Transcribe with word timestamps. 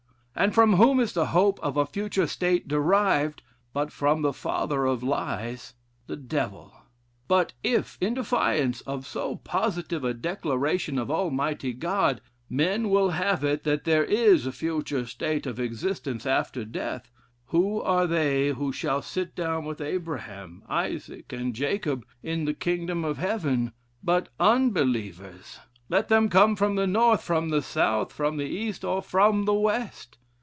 And 0.33 0.55
from 0.55 0.75
whom 0.77 0.99
is 1.01 1.11
the 1.11 1.27
hope 1.27 1.59
of 1.61 1.75
a 1.77 1.85
future 1.85 2.25
state 2.25 2.65
derived, 2.67 3.43
but 3.73 3.91
from 3.91 4.21
the 4.21 4.31
father 4.33 4.85
of 4.85 5.03
lies 5.03 5.73
the 6.07 6.15
Devil? 6.15 6.71
But 7.27 7.51
if 7.63 7.97
in 7.99 8.13
defiance 8.13 8.79
of 8.87 9.05
so 9.05 9.35
positive 9.35 10.05
a 10.05 10.13
declaration 10.15 10.97
of 10.97 11.11
Almighty 11.11 11.73
God, 11.73 12.21
men 12.49 12.89
will 12.89 13.09
have 13.09 13.43
it 13.43 13.63
that 13.65 13.83
there 13.83 14.05
is 14.05 14.45
a 14.45 14.53
future 14.53 15.05
state 15.05 15.45
of 15.45 15.59
existence 15.59 16.25
after 16.25 16.63
death, 16.63 17.11
who 17.47 17.81
are 17.81 18.07
they 18.07 18.49
who 18.49 18.71
shall 18.71 19.01
sit 19.01 19.35
down 19.35 19.65
with 19.65 19.81
Abraham, 19.81 20.63
Isaac, 20.69 21.33
and 21.33 21.53
Jacob, 21.53 22.05
in 22.23 22.45
the 22.45 22.53
kingdom 22.55 23.03
of 23.03 23.17
Heaven, 23.17 23.73
but 24.01 24.29
unbelievers, 24.39 25.59
let 25.89 26.07
them 26.07 26.29
come 26.29 26.55
from 26.55 26.77
the 26.77 26.87
north, 26.87 27.21
from 27.21 27.49
the 27.49 27.61
south, 27.61 28.13
from 28.13 28.37
the 28.37 28.45
east, 28.49 28.85
or 28.85 29.01
from 29.01 29.43
the 29.43 29.53
west? 29.53 30.17